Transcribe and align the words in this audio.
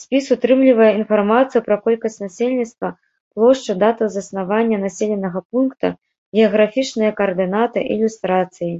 Спіс 0.00 0.24
утрымлівае 0.34 0.90
інфармацыю 0.98 1.60
пра 1.66 1.78
колькасць 1.88 2.20
насельніцтва, 2.26 2.92
плошчу, 3.40 3.72
дату 3.84 4.10
заснавання 4.18 4.76
населенага 4.86 5.38
пункта, 5.50 5.86
геаграфічныя 6.40 7.10
каардынаты, 7.20 7.78
ілюстрацыі. 7.98 8.74